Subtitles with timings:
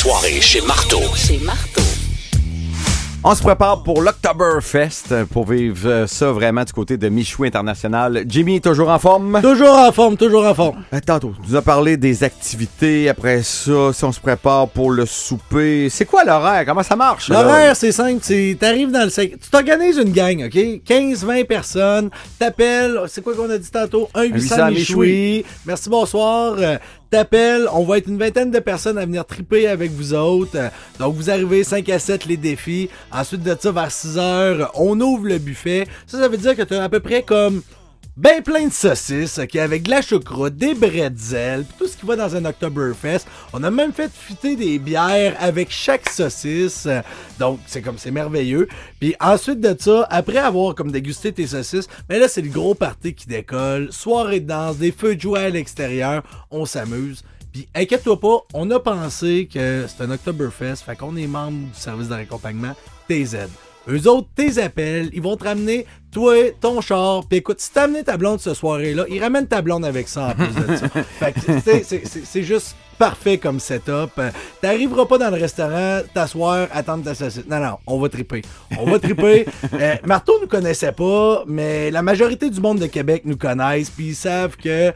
[0.00, 1.02] soirées chez Marteau.
[1.14, 1.82] Chez Marteau.
[3.22, 8.24] On se prépare pour l'Octoberfest pour vivre euh, ça vraiment du côté de Michoui International.
[8.26, 9.40] Jimmy est toujours en forme?
[9.42, 10.82] Toujours en forme, toujours en forme.
[10.94, 13.10] Euh, Tantôt, tu nous as parlé des activités.
[13.10, 16.64] Après ça, si on se prépare pour le souper, c'est quoi l'horaire?
[16.64, 17.28] Comment ça marche?
[17.28, 18.20] L'horaire, c'est simple.
[18.22, 19.34] c'est- T'arrives dans le sec.
[19.38, 20.58] Tu t'organises une gang, OK?
[20.86, 22.08] 15-20 personnes.
[22.38, 22.98] T'appelles.
[23.08, 24.08] C'est quoi qu'on a dit tantôt?
[24.14, 25.44] 1-800 800 Michoui.
[25.66, 26.54] Merci, bonsoir.
[27.10, 27.66] T'appelles.
[27.72, 30.70] On va être une vingtaine de personnes à venir triper avec vous autres.
[31.00, 32.88] Donc, vous arrivez 5 à 7 les défis.
[33.12, 35.88] Ensuite de ça, vers 6 heures, on ouvre le buffet.
[36.06, 37.62] Ça, ça veut dire que t'as à peu près comme
[38.16, 42.04] ben plein de saucisses, ok, avec de la choucroute, des bretzels, puis tout ce qui
[42.04, 43.26] va dans un Oktoberfest.
[43.52, 46.88] On a même fait fuiter des bières avec chaque saucisse.
[47.38, 48.68] Donc, c'est comme, c'est merveilleux.
[48.98, 52.74] Puis ensuite de ça, après avoir comme dégusté tes saucisses, ben là, c'est le gros
[52.74, 53.92] party qui décolle.
[53.92, 56.22] Soirée de danse, des feux de joie à l'extérieur.
[56.50, 57.22] On s'amuse.
[57.52, 61.80] Puis inquiète-toi pas, on a pensé que c'est un Oktoberfest, fait qu'on est membre du
[61.80, 62.74] service de raccompagnement
[63.08, 63.48] TZ.
[63.88, 67.26] Eux autres, tes appels, ils vont te ramener, toi, ton char.
[67.28, 70.28] Puis écoute, si t'as amené ta blonde ce soirée-là, ils ramènent ta blonde avec ça
[70.28, 70.88] en plus de ça.
[71.18, 74.10] Fait que, c'est juste parfait comme setup.
[74.18, 77.46] Euh, T'arriveras pas dans le restaurant, t'asseoir, attendre ta saucisse.
[77.48, 78.42] Non, non, on va triper.
[78.78, 79.46] On va triper.
[79.72, 84.08] Euh, Marteau nous connaissait pas, mais la majorité du monde de Québec nous connaissent, puis
[84.08, 84.92] ils savent que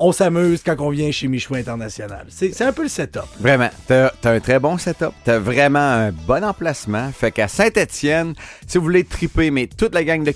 [0.00, 2.26] on s'amuse quand on vient chez Michou International.
[2.30, 3.26] C'est un peu le setup.
[3.38, 5.12] Vraiment, t'as as un très bon setup.
[5.24, 7.12] T'as vraiment un bon emplacement.
[7.12, 8.34] Fait qu'à Saint-Étienne,
[8.66, 10.34] si vous voulez triper, mais toute la gang de,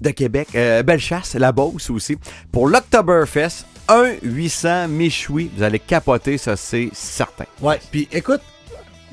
[0.00, 2.18] de Québec, euh, Bellechasse, la Beauce aussi,
[2.50, 7.44] pour l'Octoberfest, 1-800 Michoui, vous allez capoter, ça c'est certain.
[7.60, 8.40] Ouais, puis écoute,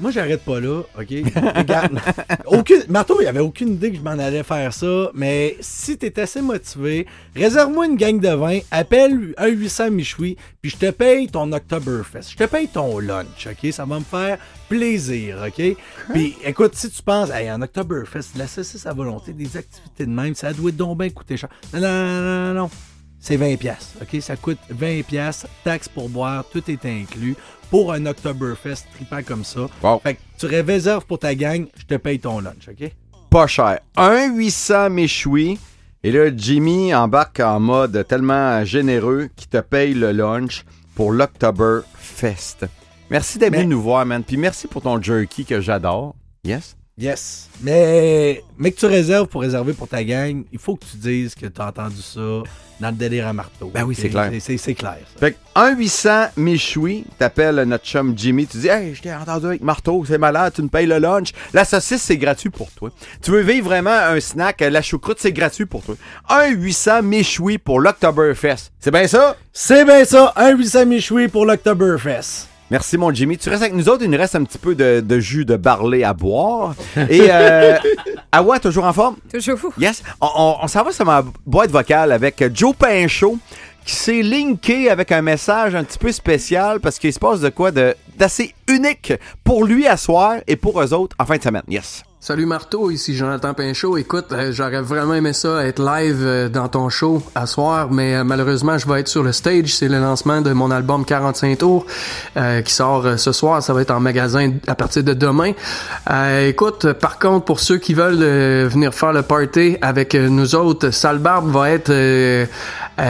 [0.01, 1.07] moi j'arrête pas là, ok?
[1.55, 1.99] Regarde.
[2.47, 6.19] aucune, Marteau, il avait aucune idée que je m'en allais faire ça, mais si t'es
[6.19, 11.27] assez motivé, réserve-moi une gang de vin, appelle un 800 Michoui, puis je te paye
[11.27, 12.31] ton Oktoberfest.
[12.31, 13.71] Je te paye ton lunch, ok?
[13.71, 15.75] Ça va me faire plaisir, ok?
[16.11, 20.11] Puis écoute, si tu penses, hey, en Oktoberfest, la saucisse à volonté, des activités de
[20.11, 21.49] même, ça doit donc bien coûter cher.
[21.73, 22.69] Non, non, non, non, non, non.
[23.23, 24.19] C'est 20 pièces, OK?
[24.19, 27.35] Ça coûte 20 pièces, taxes pour boire, tout est inclus
[27.69, 29.67] pour un Oktoberfest tripant comme ça.
[29.83, 29.99] Wow.
[29.99, 32.91] Fait que tu réserves pour ta gang, je te paye ton lunch, OK?
[33.29, 33.79] Pas cher.
[33.95, 35.59] 1-800 Michoui.
[36.03, 40.65] Et là, Jimmy embarque en mode tellement généreux qu'il te paye le lunch
[40.95, 42.65] pour l'Octoberfest.
[43.11, 44.23] Merci d'être venu nous voir, man.
[44.23, 46.15] Puis merci pour ton jerky que j'adore.
[46.43, 46.75] Yes?
[46.97, 47.49] Yes.
[47.61, 51.33] Mais, mais que tu réserves pour réserver pour ta gang, il faut que tu dises
[51.35, 52.19] que tu as entendu ça
[52.79, 53.71] dans le délire à marteau.
[53.73, 54.31] Ben oui, c'est clair.
[54.39, 55.19] C'est- clair, ça.
[55.19, 59.61] Fait que 1-800 Michoui, t'appelles notre chum Jimmy, tu dis Hey, je t'ai entendu avec
[59.61, 61.31] Marteau, c'est malade, tu me payes le lunch.
[61.53, 62.89] La saucisse, c'est gratuit pour toi.
[63.21, 65.95] Tu veux vivre vraiment un snack, la choucroute, c'est gratuit pour toi.
[66.29, 68.71] 1-800 Michoui pour l'Octoberfest.
[68.79, 69.37] C'est bien ça?
[69.53, 72.47] C'est bien ça, un 800 Michoui pour l'Oktoberfest.
[72.71, 73.37] Merci, mon Jimmy.
[73.37, 74.03] Tu restes avec nous autres.
[74.03, 76.73] Il nous reste un petit peu de, de jus de barley à boire.
[77.09, 77.77] Et euh,
[78.31, 79.17] Awa, toujours en forme?
[79.31, 79.73] Toujours.
[79.77, 80.01] Yes.
[80.21, 83.37] On, on- on s'en va sur ma boîte vocale avec Joe Pinchot
[83.85, 87.49] qui s'est linké avec un message un petit peu spécial parce qu'il se passe de
[87.49, 91.43] quoi de- d'assez unique pour lui à soir et pour eux autres en fin de
[91.43, 91.63] semaine.
[91.67, 92.03] Yes.
[92.23, 93.97] Salut Marteau, ici Jonathan Pinchot.
[93.97, 98.13] Écoute, euh, j'aurais vraiment aimé ça être live euh, dans ton show à soir, mais
[98.13, 99.73] euh, malheureusement, je vais être sur le stage.
[99.73, 101.87] C'est le lancement de mon album 45 tours
[102.37, 103.63] euh, qui sort euh, ce soir.
[103.63, 105.53] Ça va être en magasin à partir de demain.
[106.11, 108.23] Euh, écoute, par contre, pour ceux qui veulent
[108.67, 111.89] venir faire le party avec nous autres, Salbarbe va être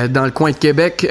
[0.07, 1.05] dans le coin de Québec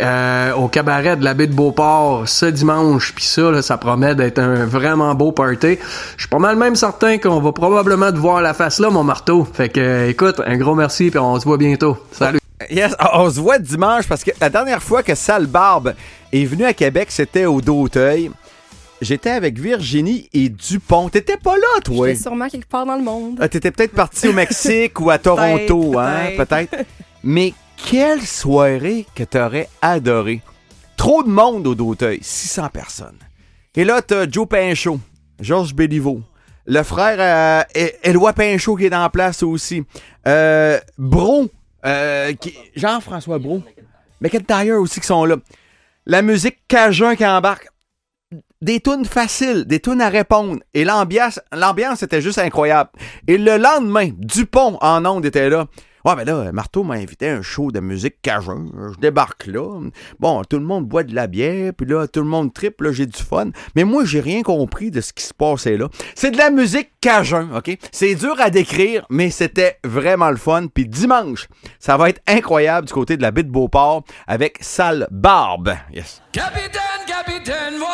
[0.56, 3.12] au cabaret de la baie de Beauport ce dimanche.
[3.14, 5.78] Puis ça, là, ça promet d'être un vraiment beau party.
[6.16, 9.04] Je suis pas mal même certain qu'on va probablement te voir la face là, mon
[9.04, 9.44] marteau.
[9.44, 11.96] Fait que, euh, écoute, un gros merci, puis on se voit bientôt.
[12.12, 12.38] Salut!
[12.70, 15.94] Yes, on se voit dimanche parce que la dernière fois que Sale Barbe
[16.32, 18.30] est venu à Québec, c'était au D'auteuil.
[19.00, 21.08] J'étais avec Virginie et Dupont.
[21.08, 22.08] T'étais pas là, toi?
[22.08, 23.38] J'étais sûrement quelque part dans le monde.
[23.40, 26.70] Ah, T'étais peut-être parti au Mexique ou à Toronto, hein, peut-être.
[26.70, 26.86] peut-être.
[27.24, 27.54] Mais
[27.90, 30.42] quelle soirée que t'aurais adoré.
[30.98, 33.16] Trop de monde au D'auteuil, 600 personnes.
[33.76, 34.98] Et là, t'as Joe Pinchot,
[35.38, 36.22] Georges Béliveau,
[36.66, 39.84] le frère euh, Éloi Pinchot qui est en place aussi,
[40.26, 41.48] euh, Bro,
[41.84, 42.32] euh,
[42.74, 43.62] Jean-François Bro,
[44.20, 45.36] McIntyre aussi qui sont là.
[46.04, 47.68] La musique Cajun qui embarque
[48.60, 50.60] des tunes faciles, des tunes à répondre.
[50.74, 52.90] Et l'ambiance, l'ambiance était juste incroyable.
[53.26, 55.66] Et le lendemain, Dupont en ondes était là.
[56.04, 58.66] Ouais, mais là, Marteau m'a invité à un show de musique cajun.
[58.94, 59.80] Je débarque là.
[60.18, 62.92] Bon, tout le monde boit de la bière, puis là, tout le monde tripe, là,
[62.92, 63.50] j'ai du fun.
[63.76, 65.88] Mais moi, j'ai rien compris de ce qui se passait là.
[66.14, 67.76] C'est de la musique cajun, OK?
[67.92, 70.66] C'est dur à décrire, mais c'était vraiment le fun.
[70.72, 71.48] Puis dimanche,
[71.78, 75.74] ça va être incroyable du côté de la baie de Beauport avec Sale Barbe.
[75.92, 76.22] Yes.
[76.32, 77.88] Capitaine, capitaine, moi